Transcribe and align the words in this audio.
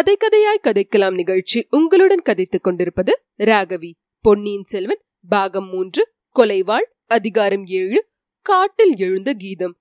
கதை 0.00 0.16
கதையாய் 0.16 0.60
கதைக்கலாம் 0.62 1.14
நிகழ்ச்சி 1.14 1.66
உங்களுடன் 1.70 2.22
கதைத்துக் 2.22 2.64
கொண்டிருப்பது 2.64 3.22
ராகவி. 3.38 3.90
பொன்னியின் 4.20 4.62
செல்வன் 4.62 5.02
பாகம் 5.28 5.68
மூன்று 5.68 6.12
கொலைவாள் 6.36 6.84
அதிகாரம் 7.06 7.64
ஏழு 7.66 8.06
காட்டில் 8.42 8.94
எழுந்த 8.96 9.32
கீதம். 9.32 9.76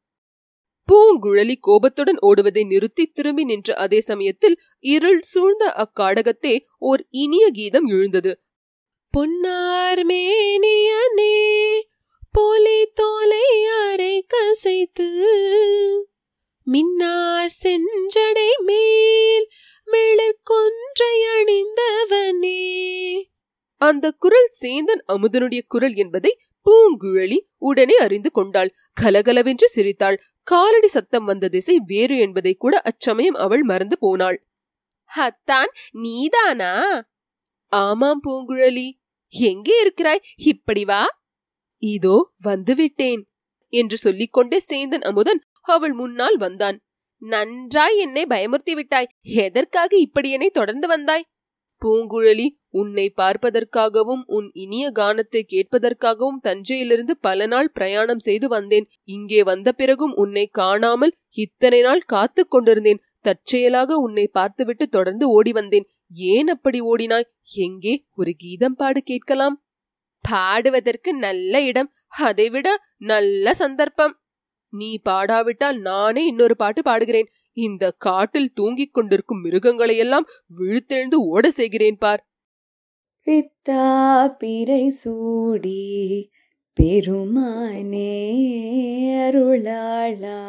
பூங்குழலி 0.92 1.56
கோபத்துடன் 1.60 2.18
ஓடுவதை 2.22 2.66
நிறுத்தி 2.66 3.06
திரும்பி 3.06 3.44
நின்ற 3.44 3.74
அதே 3.74 4.02
சமயத்தில் 4.02 4.60
இருள் 4.80 5.22
சூழ்ந்த 5.22 5.74
அக்காடகத்தே 5.76 6.60
ஓர் 6.80 7.06
இனிய 7.10 7.50
கீதம் 7.50 7.86
எழுந்தது. 7.86 8.44
பொன்னார் 9.12 10.06
மேனியனே 10.06 11.82
போலி 12.32 12.86
தோலை 12.94 13.66
அரை 13.66 14.26
கசைத்து 14.34 15.09
அந்த 23.90 24.12
குரல் 24.12 24.50
சேந்தன் 24.62 25.02
அமுதனுடைய 25.08 25.62
குரல் 25.68 25.94
என்பதை 25.94 26.32
பூங்குழலி 26.66 27.38
உடனே 27.58 27.96
அறிந்து 27.96 28.32
கொண்டாள். 28.32 28.72
கலகலவென்று 28.94 29.68
சிரித்தாள். 29.70 30.18
காலடி 30.44 30.88
சத்தம் 30.88 31.26
வந்த 31.26 31.48
திசை 31.48 31.76
வேறு 31.86 32.18
என்பதை 32.18 32.54
கூட 32.54 32.76
அச்சமயம் 32.82 33.34
அவள் 33.34 33.64
மறந்து 33.64 33.98
போனாள். 34.00 34.38
ஹத்தான் 35.12 35.72
நீதானா? 35.92 36.74
ஆமாம் 37.72 38.22
பூங்குழலி. 38.28 38.88
எங்கே 39.28 39.80
இருக்கிறாய்? 39.80 40.24
இப்படி 40.36 40.84
வா. 40.86 41.02
இதோ 41.84 42.18
வந்துவிட்டேன் 42.44 43.22
என்று 43.74 43.98
சொல்லிக்கொண்டே 43.98 44.60
சேந்தன் 44.70 45.06
அமுதன் 45.10 45.42
அவள் 45.68 45.94
முன்னால் 45.94 46.38
வந்தான். 46.38 46.78
நன்றாய் 47.22 47.98
என்னை 47.98 48.24
பயமுறுத்தி 48.30 48.74
விட்டாய். 48.74 49.12
எதற்காக 49.22 49.92
இப்படி 49.98 50.30
என்னை 50.32 50.50
தொடர்ந்து 50.50 50.88
வந்தாய்? 50.88 51.30
பூங்குழலி 51.82 52.48
உன்னை 52.70 53.14
பார்ப்பதற்காகவும் 53.18 54.24
உன் 54.26 54.52
இனிய 54.54 54.92
கானத்தை 54.92 55.42
கேட்பதற்காகவும் 55.44 56.42
தஞ்சையிலிருந்து 56.42 57.18
பல 57.18 57.46
நாள் 57.46 57.72
பிரயாணம் 57.72 58.20
செய்து 58.20 58.48
வந்தேன். 58.48 58.90
இங்கே 59.04 59.44
வந்த 59.44 59.72
பிறகும் 59.72 60.14
உன்னை 60.14 60.46
காணாமல் 60.46 61.18
இத்தனை 61.30 61.82
நாள் 61.82 62.00
காத்து 62.00 62.48
கொண்டிருந்தேன். 62.48 63.02
தற்செயலாக 63.22 63.96
உன்னை 63.96 64.28
பார்த்துவிட்டு 64.28 64.90
தொடர்ந்து 64.90 65.30
ஓடி 65.30 65.52
வந்தேன். 65.52 65.88
ஏன் 66.10 66.48
அப்படி 66.48 66.82
ஓடினாய்? 66.82 67.30
எங்கே 67.58 68.06
ஒரு 68.16 68.32
கீதம் 68.34 68.76
பாடு 68.76 69.04
கேட்கலாம். 69.04 69.58
பாடுவதற்கு 70.30 71.14
நல்ல 71.14 71.62
இடம். 71.62 71.92
அதைவிட 72.10 72.68
நல்ல 72.98 73.54
சந்தர்ப்பம். 73.54 74.14
நீ 74.74 75.00
பாடாவிட்டால் 75.10 75.78
நானே 75.80 76.26
இன்னொரு 76.26 76.56
பாட்டு 76.56 76.82
பாடுகிறேன். 76.82 77.30
இந்த 77.58 77.92
காட்டில் 77.92 78.54
தூங்கிக் 78.54 78.94
கொண்டிருக்கும் 78.94 79.44
மிருகங்களையெல்லாம் 79.44 80.30
விழுத்தெழுந்து 80.60 81.16
ஓட 81.16 81.52
செய்கிறேன் 81.52 81.98
பார். 81.98 82.24
பித்தா 83.30 84.28
பிறை 84.38 84.90
சூடி 84.90 85.82
பெருமானே 86.82 88.14
அருளாளா. 89.26 90.40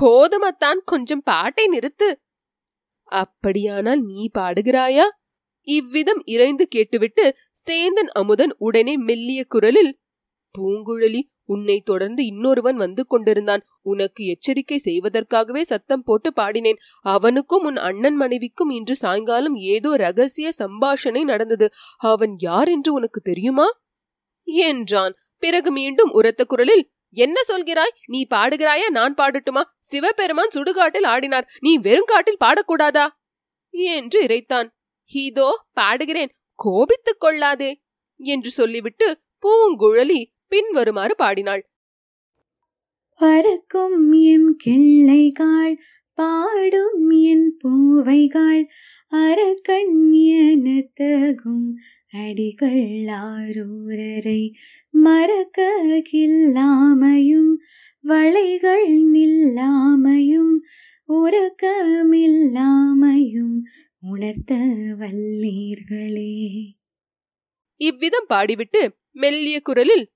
போதுமத்தான் 0.00 0.80
கொஞ்சம் 0.84 1.20
பாட்டை 1.24 1.68
நிறுத்து. 1.68 2.14
அப்படியானால் 3.02 4.02
நீ 4.02 4.30
பாடுகிறாயா? 4.38 5.04
இவ்விதம் 5.62 6.22
இறைந்து 6.24 6.68
கேட்டுவிட்டு 6.68 7.36
சேந்தன் 7.66 8.10
அமுதன் 8.12 8.54
உடனே 8.58 8.96
மெல்லிய 8.96 9.44
குரலில் 9.48 10.00
பூங்குழலி 10.58 11.22
உன்னை 11.46 11.80
தொடர்ந்து 11.80 12.26
இன்னொருவன் 12.26 12.76
வந்து 12.76 13.06
கொண்டிருந்தான். 13.06 13.62
உனக்கு 13.82 14.24
எச்சரிக்கை 14.24 14.78
செய்வதற்காகவே 14.78 15.62
சத்தம் 15.62 16.02
போட்டு 16.02 16.32
பாடினேன். 16.36 16.76
அவனுக்கும் 17.00 17.64
உன் 17.64 17.76
அண்ணன் 17.76 18.16
மனைவிக்கும் 18.16 18.70
இன்று 18.70 18.96
சாயங்காலம் 18.96 19.54
ஏதோ 19.54 19.96
ரகசிய 19.96 20.50
சம்பாஷணை 20.58 21.22
நடந்தது. 21.22 21.70
அவன் 21.96 22.34
யார் 22.38 22.68
என்று 22.68 22.92
உனக்கு 22.92 23.20
தெரியுமா? 23.20 23.68
என்றான். 24.44 25.14
பிறகு 25.38 25.72
மீண்டும் 25.72 26.10
உரத்த 26.10 26.44
குரலில் 26.44 26.90
என்ன 27.10 27.40
சொல்கிறாய்? 27.48 27.94
நீ 28.06 28.26
பாடுகிறாயா? 28.30 28.88
நான் 28.90 29.14
பாடட்டுமா? 29.14 29.62
சிவபெருமான் 29.78 30.54
சுடுகாட்டில் 30.54 31.06
ஆடினார். 31.06 31.46
நீ 31.60 31.78
வெறுங்காட்டில் 31.78 32.42
பாடக்கூடாதா? 32.44 33.06
என்று 33.70 34.22
இறைத்தான். 34.22 34.68
இதோ 35.10 35.66
பாடுகிறேன். 35.80 36.28
கோபித்துக் 36.54 37.20
கொள்ளாதே 37.20 37.82
என்று 38.16 38.50
சொல்லிவிட்டு 38.50 39.20
பூங்குழலி 39.42 40.34
பின்வருமாறு 40.48 41.16
பாடினாள். 41.16 41.68
பறக்கும் 43.20 44.12
என் 44.12 44.56
கிள்ளைகாள் 44.64 45.76
பாடும் 46.14 47.10
என் 47.10 47.56
பூவைகாள் 47.64 48.68
அரக்கண் 49.12 50.12
எனத்தகும் 50.40 51.74
அடிகள் 52.12 53.06
ஆரூரரை 53.06 54.54
மறக்க 54.90 55.70
கில்லாமையும் 56.12 57.56
வளைகள் 58.00 58.88
நில்லாமையும் 58.88 60.60
உறக்கமில்லாமையும் 61.08 63.62
உணர்த்த 64.00 64.54
வல்லீர்களே. 64.98 66.74
இவ்விதம் 67.76 68.26
பாடிவிட்டு 68.28 68.88
மெல்லிய 69.12 69.60
குரலில் 69.60 70.14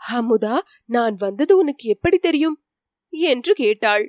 அமுதா 0.00 0.56
நான் 0.84 1.14
வந்தது 1.14 1.56
உனக்கு 1.56 1.88
எப்படி 1.88 2.18
தெரியும்? 2.18 2.56
என்று 3.12 3.52
கேட்டாள். 3.52 4.04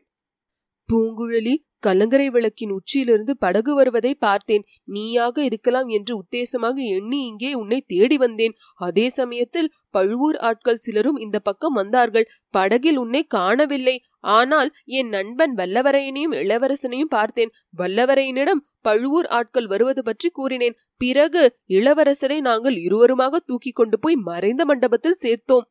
பூங்குழலி 0.90 1.56
கலங்கரை 1.80 2.30
விளக்கின் 2.30 2.70
உச்சியிலிருந்து 2.70 3.34
படகு 3.38 3.76
வருவதை 3.76 4.16
பார்த்தேன். 4.16 4.66
நீயாக 4.84 5.44
இருக்கலாம் 5.44 5.88
என்று 5.88 6.14
உத்தேசமாக 6.18 6.78
எண்ணி 6.88 7.20
இங்கே 7.26 7.54
உன்னை 7.54 7.80
தேடி 7.88 8.18
வந்தேன். 8.18 8.56
அதே 8.76 9.10
சமயத்தில் 9.10 9.72
பழுவூர் 9.90 10.38
ஆட்கள் 10.40 10.76
சிலரும் 10.76 11.18
இந்த 11.18 11.40
பக்கம் 11.40 11.74
வந்தார்கள். 11.74 12.30
படகில் 12.50 12.98
உன்னை 12.98 13.24
காணவில்லை. 13.28 13.96
ஆனால் 14.20 14.76
என் 14.86 15.08
நண்பன் 15.08 15.56
வல்லவரையனையும் 15.58 16.36
இளவரசனையும் 16.36 17.14
பார்த்தேன். 17.18 17.54
வல்லவரையனிடம் 17.78 18.64
பழுவூர் 18.82 19.26
ஆட்கள் 19.26 19.68
வருவது 19.68 20.04
பற்றி 20.04 20.30
கூறினேன். 20.30 20.78
பிறகு 20.98 21.44
இளவரசரை 21.70 22.40
நாங்கள் 22.42 22.78
இருவருமாக 22.78 23.40
தூக்கி 23.46 23.72
கொண்டு 23.72 24.00
போய் 24.00 24.16
மறைந்த 24.16 24.66
மண்டபத்தில் 24.66 25.22
சேர்த்தோம். 25.22 25.68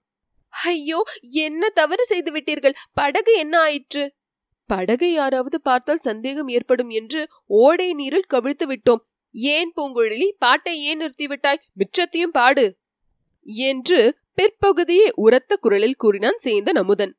ஐயோ 0.51 1.03
என்ன 1.21 1.69
தவறு 1.69 2.05
செய்து 2.05 2.33
விட்டீர்கள்? 2.33 2.73
படகு 2.93 3.39
என்ன 3.39 3.59
ஆயிற்று? 3.59 4.15
படகை 4.67 5.13
யாராவது 5.13 5.61
பார்த்தால் 5.61 5.99
சந்தேகம் 5.99 6.49
ஏற்படும் 6.49 6.91
என்று 6.91 7.29
ஓடை 7.47 7.95
நீரில் 7.95 8.31
கவிழ்த்து 8.35 8.67
விட்டோம். 8.67 9.03
ஏன் 9.31 9.73
பூங்குழலி? 9.77 10.29
பாட்டை 10.39 10.83
ஏன் 10.83 11.01
நிறுத்திவிட்டாய்? 11.01 11.63
மிச்சத்தையும் 11.77 12.33
பாடு. 12.33 12.79
என்று 13.43 14.19
பிற்பகுதியை 14.35 15.09
உரத்த 15.15 15.57
குரலில் 15.57 15.97
கூறினான் 15.97 16.39
சேந்தன் 16.45 16.79
அமுதன். 16.79 17.19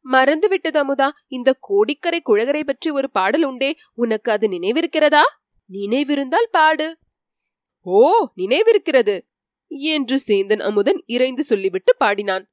மறந்து 0.00 0.48
விட்டது 0.48 0.78
அமுதா 0.84 1.10
இந்த 1.28 1.56
கோடிக்கரை 1.60 2.20
குழகரை 2.24 2.62
பற்றி 2.64 2.90
ஒரு 2.90 3.10
பாடல் 3.10 3.44
உண்டே. 3.44 3.76
உனக்கு 3.94 4.32
அது 4.32 4.48
நினைவிருக்கிறதா? 4.48 5.22
நினைவிருந்தால் 5.70 6.48
பாடு. 6.50 6.98
ஓ 7.82 8.28
நினைவிருக்கிறது. 8.36 9.16
என்று 9.66 10.20
சேந்தன் 10.26 10.60
அமுதன் 10.60 11.02
இறைந்து 11.06 11.44
சொல்லிவிட்டு 11.44 11.96
பாடினான். 11.96 12.50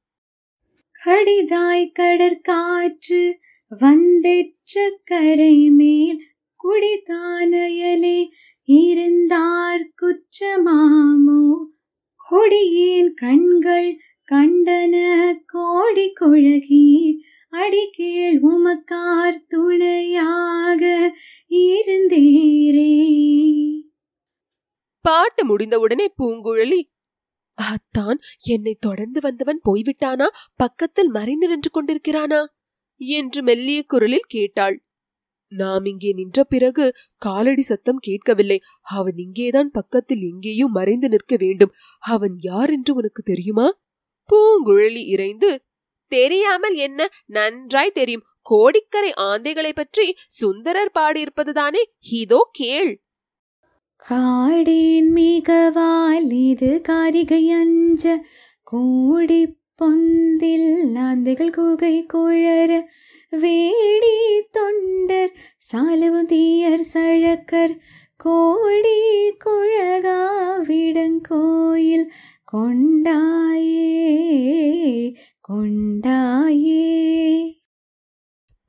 அடிதாய் 1.05 1.91
கடற்காற்று 1.99 3.33
வந்தெற்ற 3.79 4.89
கரை 5.03 5.69
மேல் 5.69 6.19
குடிதானயலே 6.63 8.27
இருந்தார் 8.63 9.89
குற்றமாமோ? 10.01 11.53
கொடியேன் 12.29 13.13
கண்கள் 13.13 13.99
கண்டன 14.31 14.95
கோடி 15.45 16.13
கொழகீர் 16.21 17.17
அடிக்கீழ் 17.49 18.39
உமக்கார் 18.43 19.45
துணையாக 19.47 21.13
இருந்தீரே. 21.49 22.91
பாட்டு 25.01 25.45
முடிந்தவுடனே 25.45 26.05
பூங்குழலி 26.23 26.93
அத்தான் 27.57 28.21
என்னை 28.39 28.77
தொடர்ந்து 28.79 29.21
வந்தவன் 29.21 29.61
போய்விட்டானா? 29.69 30.27
பக்கத்தில் 30.55 31.07
மறைந்து 31.07 31.47
நின்று 31.47 31.69
கொண்டிருக்கிறானா? 31.71 32.45
என்று 32.95 33.43
மெல்லிய 33.43 33.83
குரலில் 33.83 34.27
கேட்டாள். 34.27 34.83
நாம் 35.47 35.85
இங்கே 35.85 36.13
நின்ற 36.13 36.43
பிறகு 36.43 36.95
காலடி 37.15 37.61
சத்தம் 37.61 37.97
கேட்கவில்லை. 37.97 38.59
அவன் 38.81 39.17
இங்கேதான் 39.17 39.71
பக்கத்தில் 39.71 40.21
எங்கேயும் 40.21 40.71
மறைந்து 40.71 41.09
நிற்க 41.09 41.35
வேண்டும். 41.39 41.73
அவன் 41.99 42.35
யார் 42.39 42.69
என்று 42.69 42.93
உனக்கு 42.93 43.23
தெரியுமா? 43.23 43.79
பூங்குழலி 44.29 45.03
இறைந்து 45.05 45.63
தெரியாமல் 46.07 46.73
என்ன 46.73 47.09
நன்றாய் 47.25 47.91
தெரியும். 47.91 48.25
கோடிக்கரை 48.41 49.13
ஆந்தைகளை 49.17 49.71
பற்றி 49.73 50.15
சுந்தரர் 50.27 50.91
பாடியிருப்பதுதானே? 50.93 51.83
இதோ 51.99 52.49
கேள். 52.51 53.04
காடேன் 54.09 55.15
மிகவால் 55.15 56.31
இது 56.31 56.81
காரிகை 56.81 57.49
அஞ்ச. 57.49 58.25
கோடி 58.63 59.55
பொந்தில் 59.81 60.93
ஆந்தைகள் 60.93 61.49
குகை 61.49 62.05
குழற. 62.13 62.81
வேடி 63.29 64.43
தொண்டர் 64.51 65.31
சாலுதீயர் 65.71 66.79
சழக்கர். 66.79 67.77
கோடி 68.17 69.33
குழகாவிடங்கோயில் 69.45 72.09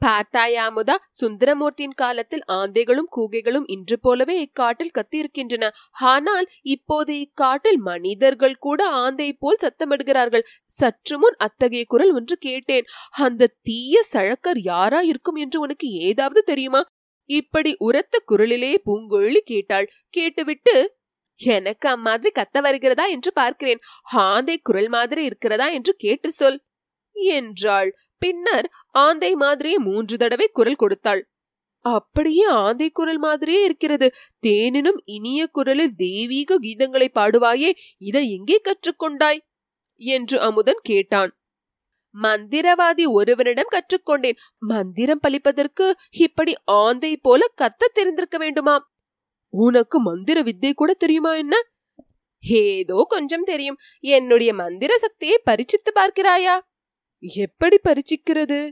கொண்டாயே 0.07 0.95
சுந்தரமூர்த்தியின் 1.21 1.95
காலத்தில் 1.97 2.43
ஆந்தைகளும் 2.49 3.09
கூகைகளும் 3.17 3.63
இன்று 3.67 4.01
போலவே 4.01 4.37
இக்காட்டில் 4.45 4.95
கத்தியிருக்கின்றன. 4.95 5.71
ஆனால் 5.91 6.49
இப்போது 6.63 7.15
இக்காட்டில் 7.15 7.77
மனிதர்கள் 7.77 8.57
கூட 8.57 8.89
ஆந்தை 8.89 9.33
போல் 9.33 9.57
சத்தமிடுகிறார்கள். 9.63 10.43
சற்று 10.65 11.19
முன் 11.19 11.35
அத்தகைய 11.39 11.85
குரல் 11.89 12.13
ஒன்று 12.13 12.37
கேட்டேன். 12.37 12.85
அந்த 13.11 13.55
தீய 13.63 14.03
சழக்கர் 14.13 14.59
யாரா 14.59 15.01
இருக்கும் 15.01 15.35
என்று 15.35 15.61
உனக்கு 15.61 15.89
ஏதாவது 15.89 16.43
தெரியுமா? 16.43 16.85
இப்படி 17.25 17.75
உரத்த 17.79 18.23
குரலிலே 18.29 18.77
பூங்குழலி 18.87 19.39
கேட்டாள். 19.39 19.91
கேட்டுவிட்டு 20.09 20.95
எனக்கு 21.35 21.89
அம்மாதிரி 21.89 22.43
கத்த 22.43 22.61
வருகிறதா? 22.61 23.07
என்று 23.07 23.33
பார்க்கிறேன். 23.33 23.79
ஆந்தை 24.03 24.59
குரல் 24.59 24.89
மாதிரி 24.89 25.25
இருக்கிறதா? 25.25 25.69
என்று 25.69 25.95
கேட்டு 25.95 26.33
சொல். 26.33 26.65
என்றாள். 27.13 27.97
பின்னர் 28.19 28.71
ஆந்தை 28.91 29.35
மாதிரியே 29.35 29.79
மூன்று 29.79 30.17
தடவை 30.17 30.49
குரல் 30.53 30.75
கொடுத்தாள். 30.75 31.23
அப்படியே 31.81 32.45
ஆந்தை 32.45 32.91
குரல் 32.91 33.19
மாதிரியே 33.19 33.65
இருக்கிறது. 33.65 34.15
தேனினும் 34.47 35.01
இனிய 35.05 35.47
குரலில் 35.47 35.95
தெய்வீக 35.97 36.59
கீதங்களை 36.59 37.09
பாடுவாயே 37.15 37.71
இதை 37.99 38.33
எங்கே 38.33 38.61
கற்றுக்கொண்டாய்? 38.61 39.39
என்று 39.95 40.41
அமுதன் 40.41 40.81
கேட்டான். 40.83 41.31
மந்திரவாதி 42.23 43.05
ஒருவனிடம் 43.09 43.73
கற்றுக்கொண்டேன். 43.73 44.39
மந்திரம் 44.59 45.21
பலிப்பதற்கு 45.21 45.87
இப்படி 46.11 46.55
ஆந்தை 46.65 47.17
போல 47.17 47.47
கத்த 47.61 47.91
தெரிந்திருக்க 47.93 48.39
வேண்டுமாம். 48.39 48.85
உனக்கு 49.49 50.01
மந்திர 50.01 50.43
வித்தை 50.43 50.73
கூட 50.73 50.95
தெரியுமா 50.95 51.35
என்ன? 51.35 51.57
ஏதோ 52.41 53.07
கொஞ்சம் 53.09 53.43
தெரியும். 53.43 53.79
என்னுடைய 54.01 54.55
மந்திர 54.55 54.99
சக்தியை 54.99 55.43
பரிச்சித்து 55.51 55.91
பார்க்கிறாயா? 55.95 56.61
எப்படி 57.19 57.77
பரிச்சிக்கிறது 57.89 58.71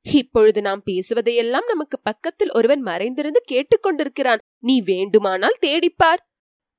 இப்பொழுது 0.00 0.60
நாம் 0.62 0.82
பேசுவதையெல்லாம் 0.90 1.66
நமக்கு 1.66 2.00
பக்கத்தில் 2.02 2.52
ஒருவன் 2.52 2.80
மறைந்திருந்து 2.80 3.42
கேட்டுக்கொண்டிருக்கிறான் 3.52 4.38
நீ 4.58 4.80
வேண்டுமானால் 4.80 5.56
தேடிப்பார் 5.66 6.22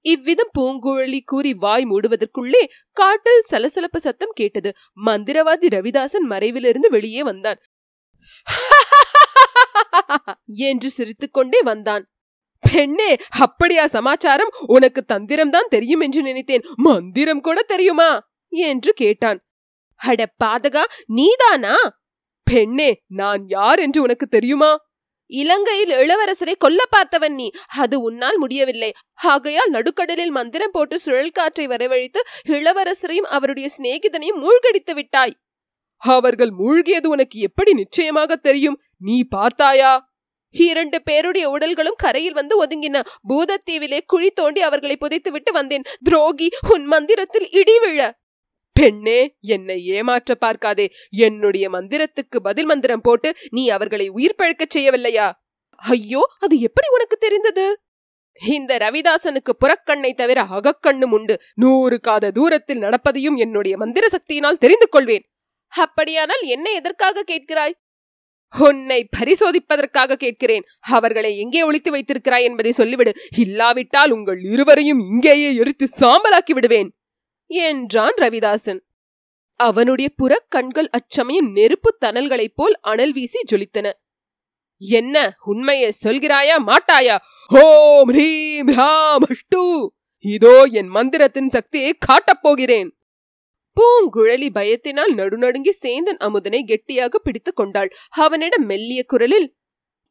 இவ்விதம் 0.01 0.51
பூங்குழலி 0.59 1.19
கூறி 1.25 1.53
வாய் 1.53 1.85
மூடுவதற்குள்ளே 1.85 2.69
காட்டில் 2.91 3.41
சலசலப்பு 3.41 3.99
சத்தம் 3.99 4.31
கேட்டது. 4.33 4.73
மந்திரவாதி 5.05 5.67
ரவிதாசன் 5.69 6.27
மறைவிலிருந்து 6.29 6.89
வெளியே 6.89 7.23
வந்தான். 7.23 7.59
என்று 10.45 10.89
சிரித்துக்கொண்டே 10.89 11.61
வந்தான். 11.61 12.11
பெண்ணே 12.59 13.17
அப்படியா 13.39 13.87
சமாச்சாரம்? 13.87 14.51
உனக்கு 14.67 15.05
தந்திரம்தான் 15.13 15.69
தெரியும் 15.69 15.99
என்று 15.99 16.21
நினைத்தேன். 16.21 16.65
மந்திரம் 16.75 17.41
கூட 17.41 17.61
தெரியுமா? 17.61 18.29
என்று 18.47 18.93
கேட்டான். 18.93 19.48
அட 20.07 20.33
பாதகா 20.43 20.83
நீதானா? 21.05 21.75
பெண்ணே 22.43 23.01
நான் 23.07 23.47
யார் 23.47 23.79
என்று 23.79 24.01
உனக்கு 24.01 24.27
தெரியுமா? 24.27 24.77
இலங்கையில் 25.25 25.89
இளவரசரை 25.89 26.53
கொல்ல 26.57 26.83
பார்த்தவன் 26.97 27.33
நீ. 27.33 27.51
அது 27.77 28.01
உன்னால் 28.01 28.37
முடியவில்லை. 28.37 28.93
ஆகையால் 29.13 29.69
நடுக்கடலில் 29.69 30.29
மந்திரம் 30.29 30.71
போட்டு 30.71 30.99
சுழல் 30.99 31.29
காற்றை 31.29 31.67
வரவழைத்து 31.67 32.21
இளவரசரையும் 32.47 33.29
அவருடைய 33.29 33.69
சிநேகிதனையும் 33.77 34.39
மூழ்கடித்து 34.39 34.93
விட்டாய். 34.93 35.37
அவர்கள் 35.97 36.51
மூழ்கியது 36.59 37.07
உனக்கு 37.07 37.39
எப்படி 37.39 37.73
நிச்சயமாக 37.73 38.35
தெரியும்? 38.35 38.81
நீ 38.97 39.23
பார்த்தாயா? 39.23 40.07
இரண்டு 40.49 41.01
பேருடைய 41.01 41.49
உடல்களும் 41.49 41.97
கரையில் 41.97 42.33
வந்து 42.33 42.65
ஒதுங்கின. 42.65 43.03
பூதத்தீவிலே 43.29 43.99
குழி 44.05 44.29
தோண்டி 44.29 44.61
அவர்களை 44.61 44.97
புதைத்து 44.97 45.31
விட்டு 45.31 45.51
வந்தேன். 45.51 45.83
துரோகி 46.03 46.49
உன் 46.69 46.85
மந்திரத்தில் 46.85 47.49
இடி 47.51 47.79
விழ. 47.79 48.19
பெண்ணே 48.79 49.19
என்னை 49.53 49.77
ஏமாற்ற 49.97 50.35
பார்க்காதே. 50.35 50.85
என்னுடைய 51.25 51.65
மந்திரத்துக்கு 51.69 52.37
பதில் 52.47 52.65
மந்திரம் 52.65 53.01
போட்டு 53.01 53.29
நீ 53.49 53.63
அவர்களை 53.69 54.07
உயிர் 54.09 54.39
பழக்கச் 54.39 54.75
செய்யவில்லையா? 54.77 55.27
ஐயோ 55.81 56.21
அது 56.39 56.55
எப்படி 56.59 56.87
உனக்கு 56.93 57.17
தெரிந்தது? 57.17 57.65
இந்த 58.41 58.71
ரவிதாசனுக்கு 58.77 59.51
புறக்கண்ணை 59.61 60.11
தவிர 60.13 60.39
அகக்கண்ணும் 60.55 61.13
உண்டு. 61.17 61.35
நூறு 61.55 61.97
காத 61.99 62.31
தூரத்தில் 62.31 62.83
நடப்பதையும் 62.83 63.37
என்னுடைய 63.37 63.77
மந்திர 63.77 64.07
சக்தியினால் 64.07 64.61
தெரிந்து 64.63 64.87
கொள்வேன். 64.89 65.25
அப்படியானால் 65.73 66.43
என்ன 66.45 66.67
எதற்காக 66.71 67.23
கேட்கிறாய்? 67.31 67.75
உன்னை 68.53 68.99
பரிசோதிப்பதற்காக 69.17 70.17
கேட்கிறேன். 70.17 70.63
அவர்களை 70.79 71.31
எங்கே 71.37 71.61
ஒழித்து 71.63 71.91
வைத்திருக்கிறாய் 71.91 72.43
என்பதை 72.43 72.71
சொல்லிவிடு. 72.77 73.11
இல்லாவிட்டால் 73.37 74.11
உங்கள் 74.11 74.39
இருவரையும் 74.43 75.01
இங்கேயே 75.11 75.49
எரித்து 75.55 75.87
சாம்பலாக்கி 75.99 76.53
விடுவேன். 76.53 76.89
என்றான் 77.51 78.17
ரவிதாசன். 78.17 78.81
அவனுடைய 79.59 80.09
புறக் 80.15 80.49
கண்கள் 80.49 80.89
அச்சமயம் 80.89 81.49
நெருப்பு 81.51 81.89
தணல்களைப் 81.99 82.55
போல் 82.55 82.75
அனல் 82.81 83.13
வீசி 83.13 83.39
ஜொலித்தன. 83.51 83.87
என்ன 84.81 85.15
உண்மையை 85.43 85.89
சொல்கிறாயா 86.03 86.57
மாட்டாயா? 86.65 87.15
ஓம் 87.51 88.11
ஹ்ரீம் 88.11 88.69
ராம் 88.71 89.25
அஷ்டு! 89.29 89.63
இதோ 90.25 90.55
என் 90.71 90.91
மந்திரத்தின் 90.95 91.49
சக்தியை 91.49 91.91
காட்டப் 91.99 92.41
போகிறேன். 92.41 92.89
பூங்குழலி 93.77 94.49
பயத்தினால் 94.53 95.13
நடுநடுங்கி 95.13 95.73
சேந்தன் 95.81 96.19
அமுதனை 96.19 96.61
கெட்டியாக 96.63 97.19
பிடித்துக் 97.19 97.55
கொண்டாள். 97.55 97.89
அவனிடம் 98.17 98.65
மெல்லிய 98.65 99.01
குரலில் 99.03 99.47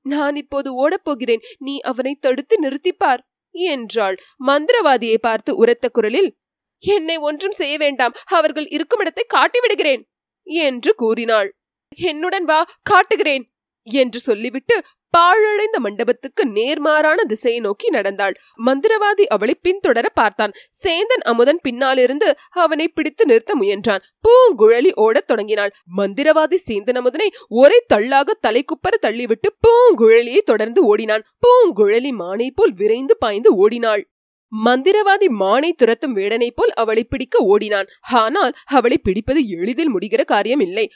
நான் 0.06 0.37
இப்போது 0.37 0.69
ஓடப்போகிறேன் 0.82 1.43
நீ 1.58 1.75
அவனை 1.81 2.12
தடுத்து 2.20 2.56
நிறுத்திப்பார் 2.64 3.23
என்றாள். 3.55 4.17
மந்திரவாதியை 4.46 5.19
பார்த்து 5.20 5.50
உரத்த 5.56 5.88
குரலில் 5.88 6.31
என்னை 6.79 7.17
ஒன்றும் 7.17 7.53
செய்ய 7.53 7.77
வேண்டாம். 7.77 8.15
அவர்கள் 8.27 8.69
இருக்கும் 8.69 9.01
இடத்தை 9.01 9.25
காட்டிவிடுகிறேன். 9.35 10.03
என்று 10.43 10.95
கூறினாள். 10.95 11.55
என்னுடன் 11.97 12.45
வா 12.45 12.67
காட்டுகிறேன். 12.83 13.53
என்று 13.83 14.21
சொல்லிவிட்டு 14.21 14.83
பாழடைந்த 15.11 15.79
மண்டபத்துக்கு 15.79 16.45
நேர்மாறான 16.45 17.23
திசையை 17.23 17.61
நோக்கி 17.61 17.89
நடந்தாள். 17.89 18.35
மந்திரவாதி 18.67 19.23
அவளை 19.23 19.55
பின்தொடர 19.69 20.07
பார்த்தான். 20.14 20.52
சேந்தன் 20.85 21.23
அமுதன் 21.25 21.59
பின்னாலிருந்து 21.62 22.35
அவனை 22.50 22.88
பிடித்து 22.88 23.26
நிறுத்த 23.26 23.55
முயன்றான். 23.55 24.02
பூங்குழலி 24.29 24.93
ஓடத் 24.95 25.26
தொடங்கினாள். 25.26 25.73
மந்திரவாதி 25.97 26.59
சேந்தன் 26.69 26.97
அமுதனை 26.97 27.29
ஒரே 27.49 27.85
தள்ளாக 27.87 28.38
தலைக்குப்பர 28.47 28.99
தள்ளிவிட்டு 29.02 29.50
பூங்குழலியை 29.67 30.38
தொடர்ந்து 30.38 30.85
ஓடினான். 30.85 31.23
பூங்குழலி 31.47 32.11
மானை 32.19 32.49
போல் 32.55 32.73
விரைந்து 32.73 33.17
பாய்ந்து 33.17 33.55
ஓடினாள். 33.55 34.09
மந்திரவாதி 34.52 35.28
மானை 35.40 35.71
துரத்தும் 35.73 36.14
வேடனை 36.17 36.50
போல் 36.55 36.73
அவளை 36.73 37.05
பிடிக்க 37.05 37.38
ஓடினான். 37.45 37.88
ஆனால் 38.23 38.52
அவளை 38.64 38.99
பிடிப்பது 38.99 39.40
எளிதில் 39.49 39.93
முடிகிற 39.95 40.25
காரியம் 40.25 40.61
இல்லை 40.61 40.87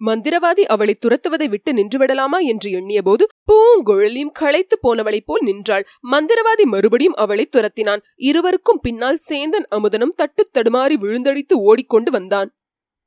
மந்திரவாதி 0.00 0.62
அவளை 0.64 0.94
துரத்துவதை 0.98 1.46
விட்டு 1.48 1.70
நின்றுவிடலாமா 1.72 2.38
என்று 2.42 2.68
எண்ணியபோது 2.70 3.24
பூங்குழலியும் 3.48 4.32
களைத்து 4.32 4.76
போனவளைப் 4.82 5.26
போல் 5.26 5.42
நின்றாள். 5.42 5.84
மந்திரவாதி 6.12 6.64
மறுபடியும் 6.64 7.14
அவளை 7.14 7.44
துரத்தினான். 7.56 8.02
இருவருக்கும் 8.14 8.80
பின்னால் 8.80 9.18
சேந்தன் 9.28 9.66
அமுதனும் 9.70 10.16
தட்டு 10.16 10.44
தடுமாறி 10.54 10.96
விழுந்தடித்து 11.02 11.52
ஓடிக்கொண்டு 11.52 12.10
வந்தான். 12.10 12.50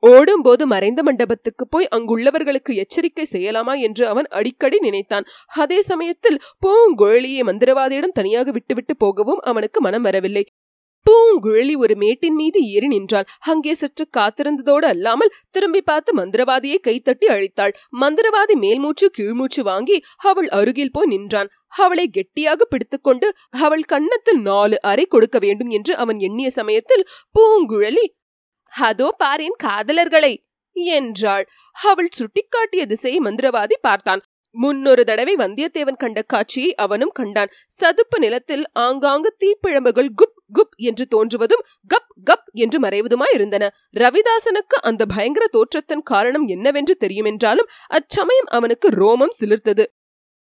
ஓடும்போது 0.03 0.63
மறைந்த 0.67 1.01
மண்டபத்துக்கு 1.03 1.63
போய் 1.69 1.91
அங்குள்ளவர்களுக்கு 1.95 2.71
எச்சரிக்கை 2.75 3.25
செய்யலாமா 3.31 3.73
என்று 3.79 4.03
அவன் 4.07 4.27
அடிக்கடி 4.29 4.77
நினைத்தான். 4.79 5.27
அதே 5.55 5.79
சமயத்தில் 5.81 6.41
பூங்குழலியை 6.65 7.43
மந்திரவாதியிடம் 7.43 8.17
தனியாக 8.19 8.51
விட்டுவிட்டு 8.51 8.95
போகவும் 8.97 9.41
அவனுக்கு 9.41 9.81
மனம் 9.81 10.01
வரவில்லை. 10.01 10.43
பூங்குழலி 11.05 11.73
ஒரு 11.75 11.95
மேட்டின் 11.95 12.35
மீது 12.35 12.59
ஏறி 12.73 12.87
நின்றாள். 12.87 13.27
அங்கே 13.39 13.73
சற்று 13.73 14.03
காத்திருந்ததோடு 14.17 14.85
அல்லாமல் 14.85 15.33
திரும்பி 15.51 15.81
பார்த்து 15.81 16.11
மந்திரவாதியை 16.13 16.77
கைத்தட்டி 16.87 17.27
அழைத்தாள். 17.35 17.73
மந்திரவாதி 18.01 18.55
மேல்மூச்சு 18.55 19.09
கீழ்மூச்சு 19.17 19.63
வாங்கி 19.63 19.97
அவள் 20.23 20.49
அருகில் 20.49 20.91
போய் 20.91 21.11
நின்றான். 21.13 21.51
அவளை 21.77 22.05
கெட்டியாக 22.09 22.65
பிடித்துக்கொண்டு 22.65 23.29
அவள் 23.59 23.85
கன்னத்தில் 23.85 24.41
நாலு 24.41 24.77
அறை 24.81 25.05
கொடுக்க 25.05 25.37
வேண்டும் 25.39 25.69
என்று 25.69 25.95
அவன் 25.95 26.19
எண்ணிய 26.19 26.49
சமயத்தில் 26.49 27.07
பூங்குழலி 27.35 28.05
அதோ 28.73 29.15
பாரின் 29.23 29.57
காதலர்களை 29.63 30.33
என்றாள். 30.75 31.45
அவள் 31.75 32.13
சுட்டிக்காட்டிய 32.17 32.85
திசையை 32.85 33.19
மந்திரவாதி 33.19 33.75
பார்த்தான். 33.81 34.21
முன்னொரு 34.55 35.03
தடவை 35.03 35.35
வந்தியத்தேவன் 35.35 35.97
கண்ட 35.97 36.21
காட்சியை 36.21 36.75
அவனும் 36.75 37.13
கண்டான். 37.13 37.51
சதுப்பு 37.67 38.19
நிலத்தில் 38.19 38.65
ஆங்காங்கு 38.73 39.35
தீப்பிழம்புகள் 39.39 40.09
குப் 40.21 40.37
குப் 40.53 40.75
என்று 40.75 41.05
தோன்றுவதும் 41.15 41.63
கப் 41.93 42.11
கப் 42.29 42.47
என்று 42.53 42.79
மறைவதுமாய் 42.79 43.33
இருந்தன 43.33 43.69
ரவிதாசனுக்கு 43.99 44.77
அந்த 44.81 45.05
பயங்கர 45.05 45.45
தோற்றத்தின் 45.47 46.03
காரணம் 46.03 46.45
என்னவென்று 46.47 46.97
தெரியுமென்றாலும் 46.99 47.71
அச்சமயம் 47.87 48.49
அவனுக்கு 48.49 48.89
ரோமம் 48.89 49.35
சிலிர்த்தது. 49.39 49.85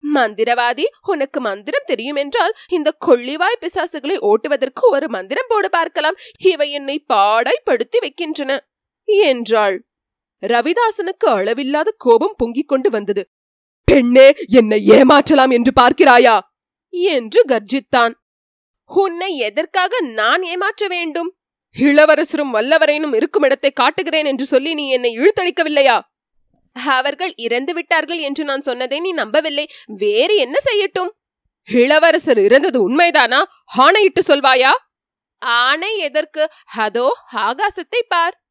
மந்திரவாதி 0.04 0.86
உனக்கு 1.01 1.39
மந்திரம் 1.42 1.86
தெரியும் 1.86 2.16
என்றால் 2.16 2.54
இந்த 2.68 2.98
கொள்ளிவாய் 3.06 3.62
பிசாசுகளை 3.62 4.18
ஓட்டுவதற்கு 4.22 4.84
ஒரு 4.89 5.10
மந்திரம் 5.10 5.50
போடு 5.50 5.70
பார்க்கலாம். 5.70 6.18
இவை 6.38 6.72
என்னை 6.72 7.06
பாடாய்படுத்தி 7.13 8.00
வைக்கின்றன 8.00 8.68
என்றாள். 9.06 9.77
ரவிதாசனுக்கு 10.44 11.27
அளவில்லாத 11.30 11.94
கோபம் 11.98 12.36
பொங்கிக் 12.38 12.68
கொண்டு 12.68 12.89
வந்தது. 12.89 13.30
பெண்ணே 13.84 14.34
என்னை 14.48 14.80
ஏமாற்றலாம் 14.89 15.51
என்று 15.51 15.72
பார்க்கிறாயா? 15.82 16.39
என்று 16.89 17.44
கர்ஜித்தான். 17.48 18.13
உன்னை 18.86 19.38
எதற்காக 19.38 20.00
நான் 20.00 20.44
ஏமாற்ற 20.44 20.88
வேண்டும்? 20.88 21.30
இளவரசரும் 21.75 22.54
வல்லவரேனும் 22.54 23.16
இருக்கும் 23.16 23.44
இடத்தை 23.44 23.72
காட்டுகிறேன் 23.72 24.25
என்று 24.25 24.46
சொல்லி 24.46 24.74
நீ 24.74 24.89
என்னை 24.89 25.18
இழுத்தடிக்கவில்லையா? 25.18 25.98
அவர்கள் 26.86 27.34
இறந்து 27.36 27.74
விட்டார்கள் 27.74 28.17
என்று 28.17 28.43
நான் 28.43 28.62
சொன்னதை 28.62 29.00
நீ 29.00 29.12
நம்பவில்லை. 29.12 29.69
வேறு 29.86 30.36
என்ன 30.36 30.57
செய்யட்டும்? 30.65 31.10
இளவரசர் 31.65 32.38
இறந்தது 32.38 32.89
உண்மைதானா? 32.89 33.43
ஆணையிட்டு 33.65 34.22
சொல்வாயா? 34.22 34.72
ஆணை 35.38 35.98
எதற்கு? 35.98 36.50
அதோ 36.75 37.17
ஆகாசத்தை 37.36 38.01
பார். 38.07 38.41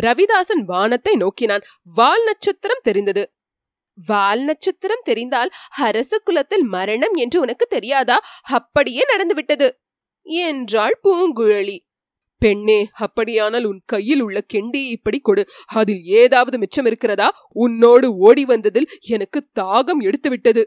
ரவிதாசன் 0.00 0.64
வானத்தை 0.64 1.16
நோக்கினான். 1.16 1.62
வால் 1.82 2.24
நட்சத்திரம் 2.24 2.80
தெரிந்தது. 2.82 3.32
வால் 4.06 4.40
நட்சத்திரம் 4.40 5.02
தெரிந்தால் 5.04 5.50
அரச 5.70 6.18
குலத்தில் 6.18 6.62
மரணம் 6.62 7.14
என்று 7.14 7.40
உனக்கு 7.40 7.66
தெரியாதா? 7.66 8.20
அப்படியே 8.42 9.04
நடந்துவிட்டது. 9.08 9.80
என்றாள் 10.22 11.00
பூங்குழலி. 11.04 11.78
பெண்ணே 12.42 12.78
அப்படியானால் 13.06 13.64
உன் 13.64 13.80
கையில் 13.84 14.20
உள்ள 14.20 14.38
கெண்டியை 14.52 14.88
இப்படி 14.96 15.18
கொடு. 15.18 15.42
அதில் 15.66 16.02
ஏதாவது 16.04 16.58
மிச்சம் 16.58 16.84
இருக்கிறதா? 16.84 17.28
உன்னோடு 17.64 18.06
ஓடி 18.26 18.44
வந்ததில் 18.44 18.88
எனக்கு 19.08 19.40
தாகம் 19.60 20.00
எடுத்துவிட்டது. 20.00 20.62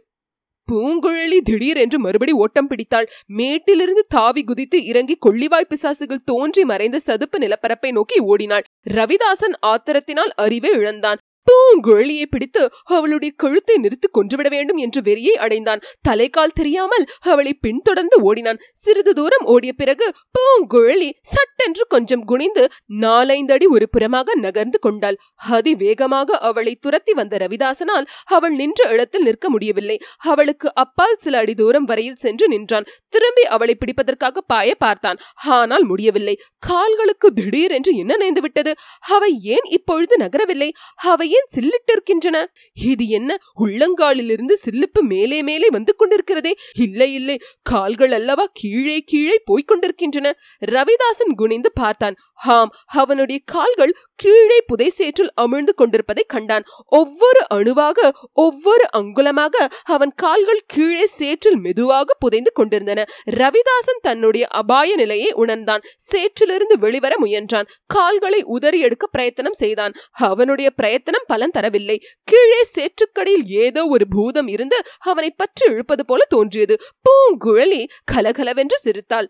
பூங்குழலி 0.71 1.39
திடீரென்று 1.39 1.99
மறுபடி 1.99 2.31
ஓட்டம் 2.31 2.67
பிடித்தாள். 2.67 3.07
மேட்டிலிருந்து 3.27 4.05
தாவி 4.07 4.43
குதித்து 4.43 4.77
இறங்கி 4.85 5.17
கொள்ளிவாய் 5.25 5.69
பிசாசுகள் 5.69 6.25
தோன்றி 6.25 6.65
மறைந்த 6.65 6.99
சதுப்பு 6.99 7.39
நிலப்பரப்பை 7.39 7.91
நோக்கி 7.91 8.19
ஓடினாள். 8.19 8.65
ரவிதாசன் 8.89 9.55
ஆத்திரத்தினால் 9.61 10.33
அறிவை 10.35 10.71
இழந்தான். 10.71 11.17
பூங்குழலியை 11.47 12.25
பிடித்து 12.25 12.61
அவளுடைய 12.95 13.31
கழுத்தை 13.43 13.75
நிறுத்து 13.83 14.07
கொன்றுவிட 14.11 14.47
வேண்டும் 14.49 14.79
என்று 14.85 14.99
வெறியை 15.01 15.35
அடைந்தான். 15.45 15.83
தலைக்கால் 16.07 16.55
தெரியாமல் 16.59 17.05
அவளை 17.31 17.53
பின்தொடர்ந்து 17.65 18.17
ஓடினான். 18.21 18.61
சிறிது 18.83 19.13
தூரம் 19.13 19.45
ஓடிய 19.53 19.73
பிறகு 19.73 20.07
பூங்குழலி 20.37 21.09
சட்டென்று 21.33 21.83
கொஞ்சம் 21.87 22.23
குனிந்து 22.23 22.63
நாலைந்து 23.03 23.53
அடி 23.55 23.67
ஒரு 23.75 23.87
புறமாக 23.97 24.35
நகர்ந்து 24.35 24.79
கொண்டாள். 24.79 25.17
அதிவேகமாக 25.57 26.39
அவளை 26.49 26.73
துரத்தி 26.75 27.13
வந்த 27.13 27.37
ரவிதாசனால் 27.43 28.07
அவள் 28.37 28.55
நின்ற 28.61 28.89
இடத்தில் 28.93 29.25
நிற்க 29.27 29.49
முடியவில்லை. 29.49 29.97
அவளுக்கு 30.31 30.67
அப்பால் 30.73 31.21
சில 31.25 31.37
அடி 31.37 31.53
தூரம் 31.53 31.87
வரையில் 31.91 32.21
சென்று 32.25 32.47
நின்றான். 32.47 32.87
திரும்பி 33.09 33.43
அவளை 33.55 33.75
பிடிப்பதற்காக 33.79 34.43
பாய 34.47 34.69
பார்த்தான். 34.85 35.21
ஆனால் 35.57 35.83
முடியவில்லை. 35.83 36.35
கால்களுக்கு 36.59 37.27
திடீரென்று 37.33 37.91
என்ன 37.95 38.13
நேர்ந்து 38.23 38.41
விட்டது 38.41 38.71
அவை 39.15 39.31
ஏன் 39.55 39.67
இப்பொழுது 39.69 40.15
நகரவில்லை? 40.25 40.69
அவை 41.11 41.27
ஏன் 41.35 41.49
சில்லிட்டு 41.55 41.91
இருக்கின்றன? 41.95 42.37
இது 42.85 43.07
என்ன 43.17 43.37
உள்ளங்காலிலிருந்து 43.59 44.55
சில்லுப்பு 44.65 45.01
மேலே 45.01 45.41
மேலே 45.41 45.67
வந்து 45.71 45.95
கொண்டிருக்கிறதே? 45.99 46.53
இல்லை 46.75 47.09
இல்லை 47.13 47.35
கால்கள் 47.63 48.11
அல்லவா 48.11 48.45
கீழே 48.53 48.97
கீழே 49.05 49.35
போய்க் 49.45 49.67
கொண்டிருக்கின்றன. 49.67 50.33
ரவிதாசன் 50.71 51.35
குனிந்து 51.35 51.71
பார்த்தான். 51.71 52.15
ஆம் 52.45 52.71
அவனுடைய 52.85 53.41
கால்கள் 53.45 53.93
கீழே 54.15 54.57
புதை 54.61 54.89
சேற்றில் 54.89 55.31
அமிழ்ந்து 55.41 55.73
கொண்டிருப்பதை 55.75 56.23
கண்டான். 56.27 56.65
ஒவ்வொரு 56.99 57.41
அணுவாக 57.49 57.99
ஒவ்வொரு 58.33 58.85
அங்குலமாக 58.97 59.55
அவன் 59.83 60.11
கால்கள் 60.15 60.61
கீழே 60.67 61.05
சேற்றில் 61.05 61.57
மெதுவாக 61.57 62.13
புதைந்து 62.19 62.51
கொண்டிருந்தன. 62.51 63.05
ரவிதாசன் 63.31 64.01
தன்னுடைய 64.01 64.47
அபாய 64.47 64.95
நிலையை 64.95 65.31
உணர்ந்தான். 65.31 65.83
சேற்றிலிருந்து 66.11 66.75
வெளிவர 66.77 67.13
முயன்றான். 67.23 67.67
கால்களை 67.87 68.41
உதறி 68.43 68.79
எடுக்க 68.79 69.07
பிரயத்தனம் 69.07 69.59
செய்தான். 69.61 69.93
அவனுடைய 70.29 70.69
பிரயத்தனம் 70.71 71.24
பலன் 71.27 71.55
தரவில்லை. 71.57 71.97
கீழே 72.23 72.61
சேற்றுக்கடையில் 72.75 73.45
ஏதோ 73.45 73.85
ஒரு 73.85 74.05
பூதம் 74.07 74.47
இருந்து 74.47 74.77
அவனை 74.99 75.31
பற்றி 75.31 75.65
இழுப்பது 75.67 76.05
போல 76.05 76.25
தோன்றியது. 76.25 76.77
பூங்குழலி 77.03 77.81
கலகலவென்று 78.05 78.79
சிரித்தாள். 78.79 79.29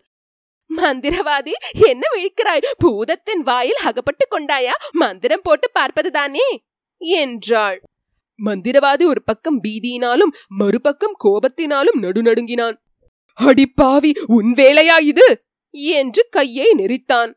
மந்திரவாதி 0.70 1.52
என்ன 1.86 2.04
விழிக்கிறாய்? 2.14 2.64
பூதத்தின் 2.78 3.42
வாயில் 3.44 3.82
அகப்பட்டு 3.84 4.24
கொண்டாயா? 4.30 4.74
மந்திரம் 4.92 5.40
போட்டு 5.42 5.70
பார்ப்பதுதானே? 5.78 6.48
என்றாள். 7.00 7.78
மந்திரவாதி 8.44 9.04
ஒரு 9.04 9.22
பக்கம் 9.24 9.60
பீதியினாலும் 9.62 10.32
மறுபக்கம் 10.48 11.16
கோபத்தினாலும் 11.24 12.00
நடுநடுங்கினான். 12.00 12.76
அடிப்பாவி 13.38 14.10
உன் 14.26 14.50
வேலையா 14.54 14.96
இது? 15.02 15.28
என்று 15.70 16.22
கையை 16.30 16.68
நெறித்தான் 16.72 17.32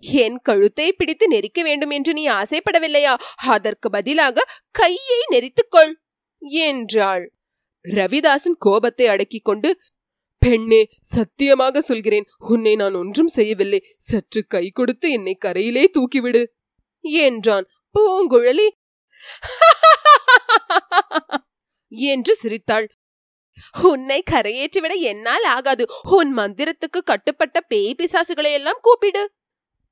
என் 0.00 0.38
கழுத்தை 0.42 0.92
பிடித்து 0.92 1.28
நெரிக்க 1.28 1.62
வேண்டும் 1.62 1.90
என்று 1.90 2.12
நீ 2.12 2.24
ஆசைப்படவில்லையா? 2.28 3.14
அதற்கு 3.46 3.90
பதிலாக 3.90 4.46
கையை 4.70 5.20
நெரித்துக்கொள் 5.30 5.92
என்றாள். 6.64 7.24
ரவிதாசன் 7.84 8.58
கோபத்தை 8.58 9.06
அடக்கிக் 9.06 9.44
கொண்டு 9.44 9.70
பெண்ணே 10.42 10.80
சத்தியமாக 11.00 11.80
சொல்கிறேன். 11.80 12.26
உன்னை 12.38 12.74
நான் 12.76 12.94
ஒன்றும் 12.94 13.28
செய்யவில்லை. 13.28 13.80
சற்று 13.96 14.40
கை 14.46 14.70
கொடுத்து 14.70 15.10
என்னை 15.10 15.34
கரையிலே 15.44 15.84
தூக்கிவிடு 15.96 16.42
என்றான். 17.24 17.66
பூங்குழலி 17.94 18.68
என்று 21.90 22.32
சிரித்தாள். 22.36 22.86
உன்னை 23.82 24.22
கரையேற்றிவிட 24.30 24.94
என்னால் 24.94 25.44
ஆகாது. 25.44 25.84
உன் 26.10 26.30
மந்திரத்துக்கு 26.36 27.00
கட்டுப்பட்ட 27.04 27.60
பேய் 27.60 27.98
பிசாசுகளை 27.98 28.52
எல்லாம் 28.52 28.82
கூப்பிடு 28.82 29.22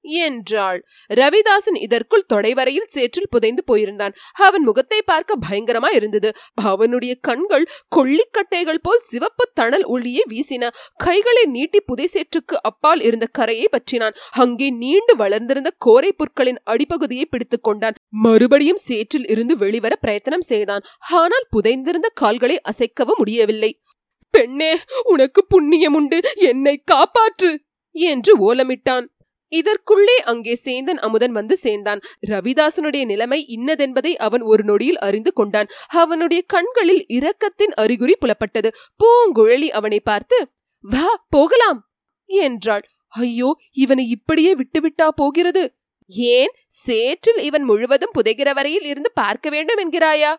என்றாள். 0.07 0.85
ரவிதாசன் 1.15 1.79
இதற்குள் 1.81 2.27
தொடைவரையில் 2.35 2.89
சேற்றில் 2.89 3.29
புதைந்து 3.31 3.63
போயிருந்தான். 3.73 4.15
அவன் 4.33 4.63
முகத்தை 4.63 5.03
பார்க்க 5.03 5.37
பயங்கரமா 5.51 5.95
இருந்தது. 5.95 6.33
அவனுடைய 6.55 7.15
கண்கள் 7.21 7.67
கொள்ளிக்கட்டைகள் 7.97 8.83
போல் 8.83 8.99
சிவப்பு 8.99 9.51
தணல் 9.55 9.85
ஒளியை 9.85 10.25
வீசின. 10.29 10.71
கைகளை 10.97 11.45
நீட்டி 11.45 11.81
புதை 11.81 12.09
சேற்றுக்கு 12.13 12.57
அப்பால் 12.63 13.01
இருந்த 13.01 13.27
கரையை 13.33 13.69
பற்றினான். 13.71 14.15
அங்கே 14.31 14.71
நீண்டு 14.71 15.17
வளர்ந்திருந்த 15.17 15.73
கோரை 15.87 16.13
புற்களின் 16.13 16.63
அடிப்பகுதியை 16.67 17.25
பிடித்துக் 17.31 17.63
கொண்டான். 17.63 17.95
மறுபடியும் 18.09 18.77
சேற்றில் 18.77 19.29
இருந்து 19.29 19.57
வெளிவர 19.57 19.97
பிரயத்தனம் 19.97 20.41
செய்தான். 20.41 20.85
ஆனால் 21.11 21.47
புதைந்திருந்த 21.57 22.09
கால்களை 22.15 22.61
அசைக்கவும் 22.61 23.19
முடியவில்லை. 23.19 23.81
பெண்ணே 24.31 24.79
உனக்கு 25.03 25.45
புண்ணியம் 25.45 25.95
உண்டு. 25.95 26.21
என்னை 26.37 26.83
காப்பாற்று 26.93 27.57
என்று 27.93 28.55
ஓலமிட்டான். 28.55 29.07
இதற்குள்ளே 29.61 30.17
அங்கே 30.25 30.55
சேந்தன் 30.65 31.01
அமுதன் 31.07 31.33
வந்து 31.33 31.57
சேர்ந்தான். 31.57 32.01
ரவிதாசனுடைய 32.27 33.05
நிலைமை 33.05 33.41
இன்னதென்பதை 33.57 34.13
அவன் 34.27 34.41
ஒரு 34.43 34.65
நொடியில் 34.65 34.99
அறிந்து 34.99 35.33
கொண்டான். 35.33 35.71
அவனுடைய 35.95 36.43
கண்களில் 36.47 37.05
இரக்கத்தின் 37.09 37.75
அறிகுறி 37.75 38.17
புலப்பட்டது. 38.21 38.71
பூங்குழலி 39.01 39.71
அவனை 39.71 40.01
பார்த்து 40.01 40.39
வா 40.85 41.09
போகலாம் 41.29 41.81
என்றாள். 42.31 42.85
ஐயோ 43.15 43.51
இவனை 43.75 44.05
இப்படியே 44.09 44.53
விட்டுவிட்டா 44.55 45.07
போகிறது? 45.15 45.63
ஏன் 46.35 46.53
சேற்றில் 46.85 47.41
இவன் 47.43 47.63
முழுவதும் 47.63 48.15
புதைகிற 48.19 48.49
வரையில் 48.55 48.85
இருந்து 48.85 49.11
பார்க்க 49.15 49.51
வேண்டும் 49.51 49.81
என்கிறாயா? 49.85 50.33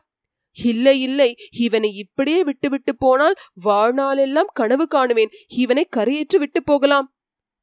இல்லை 0.57 0.93
இல்லை 1.01 1.27
இவனை 1.57 1.89
இப்படியே 1.95 2.41
விட்டுவிட்டு 2.43 2.93
போனால் 2.95 3.35
வாழ்நாளெல்லாம் 3.65 4.53
கனவு 4.53 4.85
காணுவேன். 4.95 5.33
இவனை 5.55 5.83
கரையேற்று 5.95 6.37
விட்டு 6.37 6.61
போகலாம். 6.63 7.07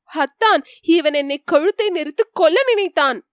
அத்தான் 0.04 0.64
இவன் 0.82 1.14
என்னை 1.14 1.42
கழுத்தை 1.44 1.88
நெறித்து 1.88 2.25
கொல்ல 2.32 2.62
நினைத்தான். 2.66 3.28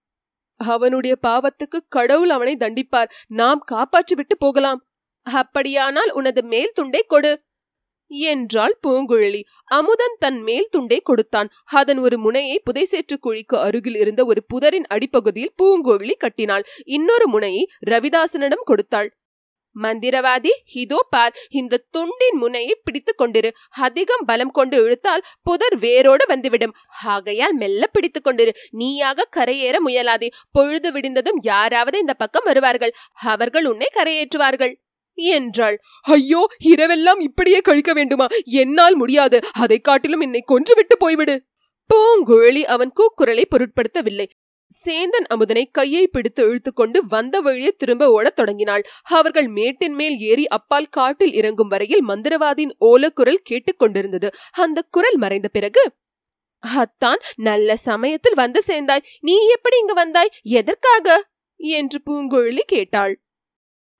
அவனுடைய 0.56 1.18
பாவத்துக்கு 1.26 1.80
கடவுள் 1.88 2.30
அவனை 2.30 2.56
தண்டிப்பார். 2.56 3.10
நாம் 3.26 3.64
காப்பாற்றிவிட்டு 3.72 4.36
போகலாம். 4.38 4.86
அப்படியானால் 5.22 6.10
உனது 6.10 6.42
மேல் 6.42 6.72
துண்டை 6.74 7.04
கொடு. 7.06 7.42
என்றாள் 8.06 8.78
பூங்குழலி. 8.86 9.42
அமுதன் 9.64 10.16
தன் 10.18 10.40
மேல் 10.42 10.68
துண்டை 10.70 11.00
கொடுத்தான். 11.00 11.48
அதன் 11.64 11.98
ஒரு 11.98 12.18
முனையை 12.18 12.62
புதைசேற்று 12.64 13.18
குழிக்கு 13.22 13.56
அருகில் 13.56 13.94
இருந்த 13.94 14.24
ஒரு 14.24 14.44
புதரின் 14.44 14.86
அடிப்பகுதியில் 14.86 15.54
பூங்குழலி 15.62 16.12
கட்டினாள். 16.16 16.64
இன்னொரு 16.84 17.28
முனையை 17.28 17.68
ரவிதாசனிடம் 17.90 18.64
கொடுத்தாள். 18.64 19.16
மந்திரவாதி 19.80 20.50
இதோ 20.72 21.06
பார் 21.10 21.36
இந்த 21.48 21.84
துண்டின் 21.98 22.38
முனையை 22.38 22.80
பிடித்துக் 22.84 23.20
கொண்டிரு. 23.20 23.50
அதிகம் 23.70 24.24
பலம் 24.24 24.50
கொண்டு 24.50 24.76
இழுத்தால் 24.84 25.22
புதர் 25.42 25.78
வேரோடு 25.78 26.24
வந்துவிடும். 26.28 26.74
ஆகையால் 27.04 27.54
மெல்ல 27.54 27.86
பிடித்துக் 27.86 28.26
கொண்டிரு. 28.26 28.50
நீயாக 28.70 29.28
கரையேற 29.36 29.76
முயலாதே. 29.86 30.28
பொழுது 30.52 30.92
விடிந்ததும் 30.92 31.38
யாராவது 31.42 31.98
இந்த 31.98 32.14
பக்கம் 32.14 32.42
வருவார்கள். 32.44 32.94
அவர்கள் 33.12 33.64
உன்னை 33.64 33.88
கரையேற்றுவார்கள். 33.94 34.80
என்றாள். 35.14 35.80
ஐயோ 36.02 36.48
இரவெல்லாம் 36.64 37.20
இப்படியே 37.20 37.58
கழிக்க 37.58 37.92
வேண்டுமா? 37.92 38.26
என்னால் 38.44 38.94
முடியாது. 38.94 39.40
அதை 39.52 39.78
காட்டிலும் 39.78 40.20
என்னை 40.20 40.44
கொன்றுவிட்டு 40.48 40.94
போய்விடு. 41.00 41.38
பூங்குழலி 41.94 42.62
அவன் 42.62 42.92
கூக்குரலை 42.92 43.44
பொருட்படுத்தவில்லை. 43.50 44.26
சேந்தன் 44.84 45.26
அமுதனை 45.28 45.68
கையை 45.70 46.06
பிடித்து 46.06 46.54
இழுத்துக்கொண்டு 46.54 46.98
வந்த 47.08 47.40
வழியே 47.40 47.74
திரும்ப 47.76 48.10
ஓடத் 48.10 48.36
தொடங்கினாள். 48.36 48.84
அவர்கள் 49.02 49.46
மேட்டின் 49.46 49.92
மேல் 49.92 50.18
ஏறி 50.18 50.46
அப்பால் 50.48 50.88
காட்டில் 50.88 51.32
இறங்கும் 51.32 51.68
வரையில் 51.68 52.08
மந்திரவாதியின் 52.08 52.70
ஓலக்குரல் 52.80 53.42
கேட்டுக்கொண்டிருந்தது 53.50 54.28
அந்த 54.52 54.84
குரல் 54.90 55.16
மறைந்த 55.16 55.48
பிறகு 55.48 55.92
அத்தான் 56.58 57.20
நல்ல 57.36 57.76
சமயத்தில் 57.76 58.34
வந்து 58.34 58.62
சேர்ந்தாய். 58.62 59.04
நீ 59.20 59.46
எப்படி 59.48 59.78
இங்கு 59.78 59.94
வந்தாய்? 59.94 60.30
எதற்காக? 60.42 61.28
என்று 61.56 61.98
பூங்குழலி 62.10 62.60
கேட்டாள். 62.66 63.20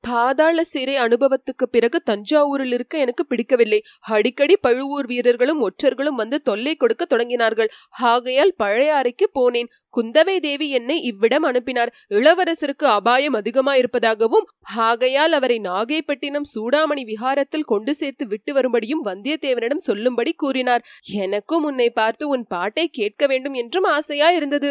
பாதாள 0.04 0.62
சிறை 0.64 0.94
அனுபவத்துக்கு 0.96 1.66
பிறகு 1.70 2.02
தஞ்சாவூரில் 2.10 2.72
இருக்க 2.72 2.98
எனக்கு 2.98 3.26
பிடிக்கவில்லை. 3.26 3.78
அடிக்கடி 4.00 4.56
பழுவூர் 4.56 5.06
வீரர்களும் 5.06 5.60
ஒற்றர்களும் 5.60 6.18
வந்து 6.22 6.42
தொல்லை 6.42 6.74
கொடுக்க 6.74 7.06
தொடங்கினார்கள். 7.06 7.70
ஆகையால் 7.90 8.54
பழைய 8.56 8.94
அறைக்கு 8.94 9.30
போனேன். 9.38 9.70
குந்தவை 9.96 10.36
தேவி 10.38 10.68
என்னை 10.70 10.96
இவ்விடம் 11.02 11.42
அனுப்பினார். 11.42 11.92
இளவரசருக்கு 12.08 12.84
அபாயம் 12.84 13.34
அதிகமாயிருப்பதாகவும் 13.34 14.48
ஆகையால் 14.88 15.32
அவரை 15.32 15.58
நாகைப்பட்டினம் 15.58 16.50
சூடாமணி 16.54 17.04
விஹாரத்தில் 17.04 17.64
கொண்டு 17.64 17.94
சேர்த்து 17.94 18.26
விட்டு 18.26 18.52
வரும்படியும் 18.52 19.04
வந்தியத்தேவனிடம் 19.04 19.86
சொல்லும்படி 19.88 20.32
கூறினார். 20.32 20.84
எனக்கும் 21.24 21.64
உன்னை 21.64 21.90
பார்த்து 21.90 22.28
உன் 22.28 22.46
பாட்டை 22.46 22.88
கேட்க 22.88 23.26
வேண்டும் 23.26 23.54
என்றும் 23.54 23.84
ஆசையா 23.84 24.30
இருந்தது 24.30 24.70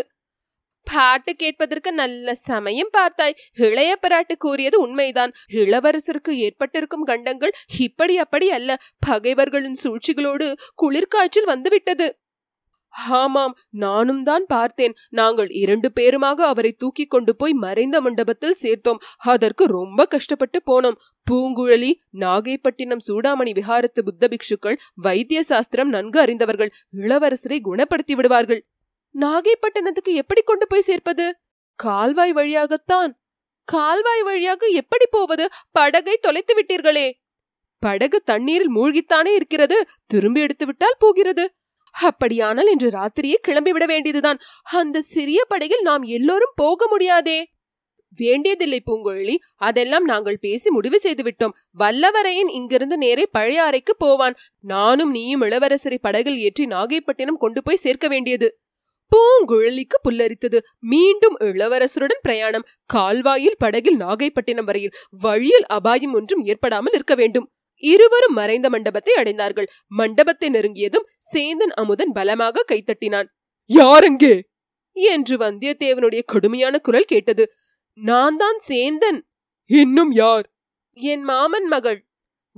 பாட்டு 0.84 1.36
கேட்பதற்கு 1.36 1.94
நல்ல 1.94 2.36
சமயம் 2.36 2.90
பார்த்தாய். 2.98 3.38
இளைய 3.54 3.96
பிராட்டு 3.96 4.38
கூறியது 4.38 4.80
உண்மைதான். 4.82 5.34
இளவரசருக்கு 5.54 6.30
ஏற்பட்டிருக்கும் 6.30 7.04
கண்டங்கள் 7.04 7.52
இப்படி 7.78 8.18
அப்படி 8.18 8.52
அல்ல. 8.52 8.78
பகைவர்களின் 9.00 9.78
சூழ்ச்சிகளோடு 9.84 10.56
குளிர்காய்ச்சல் 10.76 11.46
வந்துவிட்டது. 11.46 12.20
ஆமாம் 12.94 13.58
நானும் 13.70 14.24
தான் 14.24 14.46
பார்த்தேன். 14.46 14.96
நாங்கள் 15.10 15.50
இரண்டு 15.50 15.92
பேருமாக 16.00 16.40
அவரை 16.42 16.72
தூக்கி 16.72 17.06
கொண்டு 17.06 17.36
போய் 17.36 17.54
மறைந்த 17.54 18.02
மண்டபத்தில் 18.02 18.58
சேர்த்தோம். 18.62 19.02
அதற்கு 19.18 19.66
ரொம்ப 19.66 20.06
கஷ்டப்பட்டு 20.06 20.62
போனோம். 20.72 20.98
பூங்குழலி 21.32 21.92
நாகைப்பட்டினம் 22.20 23.06
சூடாமணி 23.08 23.54
விஹாரத்து 23.60 24.02
புத்த 24.04 24.28
பிக்ஷுக்கள் 24.28 24.78
வைத்திய 24.96 25.44
சாஸ்திரம் 25.44 25.90
நன்கு 25.90 26.20
அறிந்தவர்கள் 26.20 26.74
இளவரசரை 26.98 27.60
குணப்படுத்தி 27.64 28.12
விடுவார்கள். 28.12 28.66
நாகைப்பட்டினத்துக்கு 29.20 30.13
எப்படி 30.13 30.41
கொண்டு 30.41 30.68
போய் 30.68 30.82
சேர்ப்பது? 30.82 31.36
கால்வாய் 31.75 32.34
வழியாகத்தான். 32.34 33.20
கால்வாய் 33.63 34.24
வழியாக 34.24 34.68
எப்படி 34.68 35.06
போவது? 35.10 35.50
படகை 35.72 36.18
தொலைத்து 36.18 36.53
விட்டீர்களே. 36.60 37.12
படகு 37.80 38.22
தண்ணீரில் 38.22 38.75
மூழ்கித்தானே 38.75 39.27
இருக்கிறது 39.27 39.86
திரும்பி 40.08 40.41
எடுத்து 40.41 40.65
விட்டால் 40.65 40.96
போகிறது. 41.00 41.56
அப்படியானால் 41.91 42.68
இன்று 42.68 42.89
ராத்திரியே 42.89 43.34
கிளம்பிவிட 43.48 43.86
வேண்டியதுதான். 43.86 44.39
அந்த 44.63 45.01
சிறிய 45.01 45.46
படகில் 45.48 45.82
நாம் 45.82 46.03
எல்லோரும் 46.03 46.53
போக 46.56 46.88
முடியாதே. 46.88 47.51
வேண்டியதில்லை 48.15 48.84
பூங்கொழி 48.86 49.38
அதெல்லாம் 49.56 50.03
நாங்கள் 50.03 50.38
பேசி 50.39 50.70
முடிவு 50.70 51.00
செய்துவிட்டோம். 51.03 51.53
வல்லவரையன் 51.80 52.50
இங்கிருந்து 52.50 52.98
நேரே 52.98 53.25
பழைய 53.32 53.63
அறைக்கு 53.63 53.96
போவான். 53.96 54.36
நானும் 54.60 55.12
நீயும் 55.12 55.41
இளவரசரை 55.41 55.98
படகில் 56.01 56.38
ஏற்றி 56.38 56.65
நாகைப்பட்டினம் 56.65 57.38
கொண்டு 57.38 57.63
போய் 57.63 57.75
சேர்க்க 57.75 58.08
வேண்டியது. 58.08 58.61
பூங்குழலிக்கு 59.12 59.98
புல்லரித்தது. 60.03 60.60
மீண்டும் 60.80 61.36
இளவரசருடன் 61.39 62.22
பிரயாணம். 62.22 62.68
கால்வாயில் 62.86 63.58
படகில் 63.58 63.98
நாகைப்பட்டினம் 63.98 64.63
வரையில் 64.63 64.96
வழியில் 65.10 65.65
அபாயம் 65.65 66.13
ஒன்றும் 66.13 66.44
ஏற்படாமல் 66.44 66.94
இருக்க 66.94 67.15
வேண்டும். 67.15 67.51
இருவரும் 67.84 68.34
மறைந்த 68.34 68.70
மண்டபத்தை 68.70 69.13
அடைந்தார்கள். 69.15 69.68
மண்டபத்தை 69.88 70.50
நெருங்கியதும் 70.50 71.08
சேந்தன் 71.34 71.74
அமுதன் 71.75 72.12
பலமாக 72.12 72.65
கைத்தட்டினான். 72.72 73.27
யாரெங்கே 73.70 74.39
என்று 74.91 75.38
வந்தியத்தேவனுடைய 75.38 76.22
கடுமையான 76.25 76.77
குரல் 76.77 77.03
கேட்டது. 77.03 77.44
நான் 77.94 78.38
தான் 78.38 78.60
சேந்தன். 78.68 79.20
இன்னும் 79.65 80.12
யார்? 80.12 80.46
என் 80.94 81.22
மாமன் 81.22 81.68
மகள். 81.68 82.00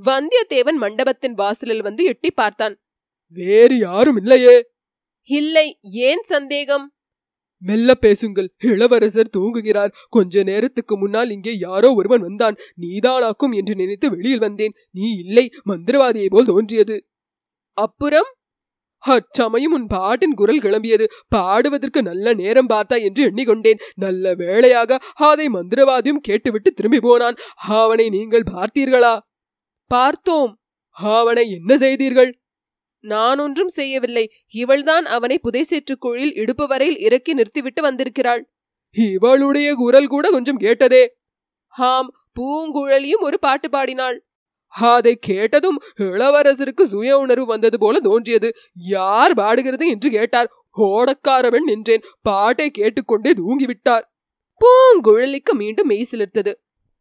வந்தியத்தேவன் 0.06 0.76
மண்டபத்தின் 0.76 1.34
வாசலில் 1.34 1.82
வந்து 1.82 2.04
எட்டி 2.04 2.32
பார்த்தான். 2.32 2.76
வேறு 3.28 3.78
யாரும் 3.78 4.16
இல்லையே. 4.16 4.56
இல்லை 5.24 5.80
ஏன் 5.82 6.22
சந்தேகம்? 6.24 6.94
மெல்ல 7.58 7.96
பேசுங்கள். 7.96 8.56
இளவரசர் 8.60 9.30
தூங்குகிறார். 9.38 9.92
கொஞ்ச 10.10 10.44
நேரத்துக்கு 10.44 10.98
முன்னால் 10.98 11.30
இங்கே 11.30 11.58
யாரோ 11.58 11.94
ஒருவன் 11.94 12.20
வந்தான். 12.20 12.56
நீதானாக்கும் 12.82 13.54
என்று 13.54 13.76
நினைத்து 13.76 14.10
வெளியில் 14.10 14.40
வந்தேன். 14.40 14.74
நீ 14.92 15.16
இல்லை. 15.18 15.50
மந்திரவாதியை 15.70 16.26
போல் 16.30 16.46
தோன்றியது. 16.46 17.08
அப்புறம்? 17.74 18.26
அச்சமயம் 18.98 19.72
உன் 19.72 19.88
பாட்டின் 19.88 20.34
குரல் 20.34 20.60
கிளம்பியது. 20.60 21.06
பாடுவதற்கு 21.28 22.02
நல்ல 22.02 22.34
நேரம் 22.34 22.70
பார்த்தா 22.70 23.02
என்று 23.02 23.32
எண்ணிக்கொண்டேன். 23.32 23.80
நல்ல 23.96 24.36
வேளையாக 24.36 25.00
அதை 25.14 25.48
மந்திரவாதியும் 25.48 26.22
கேட்டுவிட்டு 26.22 26.72
திரும்பி 26.72 27.00
போனான். 27.00 27.36
அவனை 27.56 28.10
நீங்கள் 28.10 28.44
பார்த்தீர்களா? 28.54 29.20
பார்த்தோம். 29.88 30.60
அவனை 30.90 31.52
என்ன 31.52 31.78
செய்தீர்கள்? 31.78 32.40
நான் 33.04 33.40
ஒன்றும் 33.40 33.68
செய்யவில்லை. 33.68 34.32
இவள்தான் 34.52 35.06
அவனை 35.06 35.40
புதைசேற்றுக்குழியில் 35.44 36.38
இடுப்பு 36.38 36.68
வரையில் 36.68 36.98
இறக்கி 36.98 37.34
நிறுத்திவிட்டு 37.34 37.82
வந்திருக்கிறாள். 37.82 38.54
இவளுடைய 38.92 39.74
குரல் 39.74 40.08
கூட 40.08 40.30
கொஞ்சம் 40.30 40.58
கேட்டதே. 40.58 41.16
ஹாம் 41.68 42.10
பூங்குழலியும் 42.40 43.22
ஒரு 43.22 43.40
பாட்டு 43.40 43.70
பாடினாள். 43.70 44.26
அதை 44.68 45.16
கேட்டதும் 45.16 45.82
இளவரசருக்கு 46.00 46.84
சுய 46.84 47.18
உணர்வு 47.18 47.46
வந்தது 47.46 47.80
போல 47.80 48.00
தோன்றியது. 48.00 48.54
யார் 48.74 49.34
பாடுகிறது 49.34 49.88
என்று 49.88 50.10
கேட்டார். 50.10 50.50
ஓடக்காரவன் 50.78 51.64
நின்றேன். 51.64 52.02
பாட்டை 52.22 52.72
கேட்டுக்கொண்டே 52.72 53.32
தூங்கிவிட்டார். 53.32 54.04
பூங்குழலிக்கு 54.60 55.54
மீண்டும் 55.54 55.88
மெய் 55.88 56.08
சிலிர்த்தது. 56.12 56.54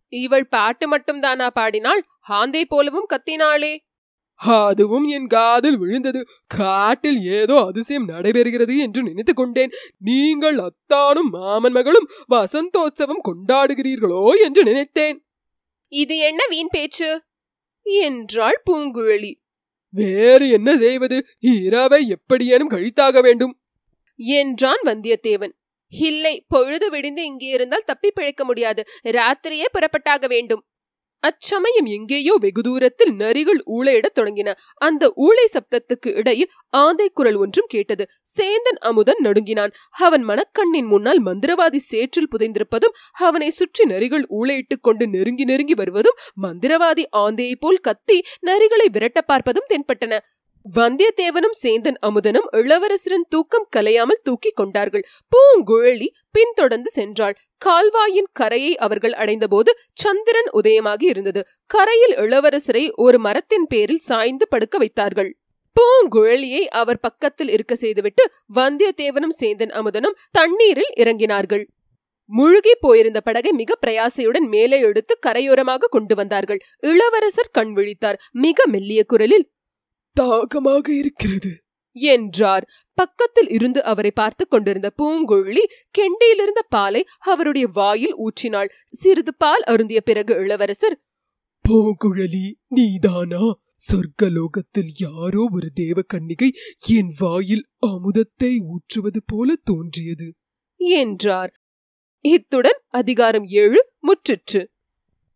இவள் 0.09 0.47
பாட்டு 0.47 0.88
மட்டும் 0.88 1.21
தானா 1.21 1.51
பாடினாள்? 1.51 2.05
ஹாந்தை 2.29 2.65
போலவும் 2.69 3.07
கத்தினாளே. 3.09 3.77
அதுவும் 4.47 5.05
என் 5.05 5.27
காதில் 5.27 5.77
விழுந்தது. 5.77 6.27
காட்டில் 6.47 7.23
ஏதோ 7.23 7.65
அதிசயம் 7.67 8.09
நடைபெறுகிறது 8.09 8.77
என்று 8.77 9.03
நினைத்துக் 9.03 9.37
கொண்டேன். 9.37 9.71
நீங்கள் 9.99 10.57
அத்தானும் 10.57 11.31
மாமன் 11.33 11.73
மகளும் 11.73 12.09
வசந்தோத்சவம் 12.31 13.25
கொண்டாடுகிறீர்களோ 13.25 14.31
என்று 14.45 14.65
நினைத்தேன். 14.65 15.27
இது 15.89 16.19
என்ன 16.19 16.47
வீண் 16.49 16.69
பேச்சு? 16.71 17.23
என்றாள் 17.83 18.63
பூங்குழலி. 18.71 19.35
வேறு 19.91 20.49
என்ன 20.49 20.77
செய்வது? 20.77 21.27
இரவை 21.41 22.09
எப்படியேனும் 22.09 22.71
கழித்தாக 22.71 23.21
வேண்டும். 23.21 23.61
என்றான் 24.17 24.81
வந்தியத்தேவன். 24.85 25.53
இல்லை 25.89 26.45
பொழுது 26.49 26.91
விடிந்து 26.91 27.25
இங்கே 27.25 27.47
இருந்தால் 27.47 27.83
தப்பி 27.87 28.11
பிழைக்க 28.11 28.45
முடியாது. 28.45 28.85
ராத்திரியே 29.05 29.65
புறப்பட்டாக 29.73 30.27
வேண்டும். 30.27 30.67
அச்சமயம் 31.23 31.85
எங்கேயோ 31.87 32.35
வெகு 32.41 32.63
தூரத்தில் 32.63 33.13
நரிகள் 33.13 33.61
ஊழையிடத் 33.67 34.19
தொடங்கின. 34.21 34.53
அந்த 34.75 35.13
ஊளை 35.17 35.45
சப்தத்துக்கு 35.53 36.17
இடையில் 36.17 36.51
ஆந்தை 36.71 37.11
குரல் 37.15 37.35
ஒன்றும் 37.35 37.69
கேட்டது. 37.69 38.05
சேந்தன் 38.37 38.79
அமுதன் 38.81 39.21
நடுங்கினான். 39.21 39.73
அவன் 39.99 40.25
மனக்கண்ணின் 40.29 40.87
முன்னால் 40.87 41.25
மந்திரவாதி 41.25 41.77
சேற்றில் 41.77 42.29
புதைந்திருப்பதும் 42.33 42.97
அவனை 43.13 43.51
சுற்றி 43.51 43.85
நரிகள் 43.85 44.27
ஊழையிட்டுக் 44.31 44.83
கொண்டு 44.83 45.07
நெருங்கி 45.09 45.45
நெருங்கி 45.45 45.75
வருவதும் 45.75 46.19
மந்திரவாதி 46.43 47.05
ஆந்தையைப் 47.17 47.61
போல் 47.61 47.83
கத்தி 47.83 48.19
நரிகளை 48.41 48.89
விரட்ட 48.93 49.21
பார்ப்பதும் 49.33 49.69
தென்பட்டன. 49.69 50.19
வந்தியத்தேவனும் 50.64 51.57
சேந்தன் 51.62 51.96
அமுதனும் 52.07 52.46
இளவரசரின் 52.53 53.27
தூக்கம் 53.29 53.68
கலையாமல் 53.77 54.22
தூக்கிக் 54.22 54.57
கொண்டார்கள். 54.57 55.05
பூங்குழலி 55.33 56.07
பின்தொடர்ந்து 56.31 56.90
சென்றாள். 56.94 57.35
கால்வாயின் 57.64 58.29
கரையை 58.33 58.77
அவர்கள் 58.77 59.12
அடைந்தபோது 59.12 59.79
சந்திரன் 59.92 60.51
உதயமாகி 60.53 61.03
இருந்தது. 61.03 61.46
கரையில் 61.66 62.14
இளவரசரை 62.16 62.92
ஒரு 62.94 63.18
மரத்தின் 63.18 63.66
பேரில் 63.66 63.98
சாய்ந்து 63.98 64.48
படுக்க 64.48 64.79
வைத்தார்கள். 64.79 65.38
பூங்குழலியை 65.77 66.64
அவர் 66.64 67.01
பக்கத்தில் 67.01 67.48
இருக்க 67.48 67.77
செய்துவிட்டு 67.77 68.31
வந்தியத்தேவனும் 68.55 69.37
சேந்தன் 69.40 69.70
அமுதனும் 69.70 70.18
தண்ணீரில் 70.31 70.92
இறங்கினார்கள். 70.96 71.64
முழுகி 72.25 72.75
போயிருந்த 72.81 73.20
படகை 73.20 73.53
மிக 73.53 73.75
பிரயாசையுடன் 73.87 74.46
மேலே 74.48 74.81
எடுத்து 74.81 75.18
கரையோரமாக 75.27 75.88
கொண்டு 75.90 76.14
வந்தார்கள். 76.14 76.61
இளவரசர் 76.79 77.53
கண் 77.53 77.72
விழித்தார். 77.77 78.18
மிக 78.33 78.64
மெல்லிய 78.66 79.05
குரலில் 79.05 79.48
தாகமாக 80.12 80.92
இருக்கிறது. 80.92 81.62
என்றார். 81.92 82.68
பக்கத்தில் 82.94 83.48
இருந்து 83.48 83.85
அவரை 83.85 84.11
பார்த்து 84.11 84.48
கொண்டிருந்த 84.48 84.92
பூங்குழலி 85.03 85.64
கெண்டியிலிருந்த 85.90 86.62
பாலை 86.68 87.05
அவருடைய 87.18 87.66
வாயில் 87.66 88.16
ஊற்றினாள். 88.16 88.68
சிறிது 88.92 89.35
பால் 89.35 89.62
அருந்திய 89.62 90.01
பிறகு 90.01 90.35
இளவரசர் 90.35 91.01
பூங்குழலி 91.68 92.53
நீதானா? 92.68 93.61
சொர்க்கலோகத்தில் 93.92 94.90
யாரோ 94.98 95.48
ஒரு 95.53 95.70
தேவ 95.75 96.01
கன்னிகை 96.14 96.51
என் 96.79 97.14
வாயில் 97.18 97.66
அமுதத்தை 97.87 98.59
ஊற்றுவது 98.61 99.22
போல 99.27 99.55
தோன்றியது. 99.64 100.35
என்றார். 100.77 101.53
இத்துடன் 102.18 102.81
அதிகாரம் 102.88 103.44
ஏழு 103.44 103.92
முற்றிற்று. 104.03 104.72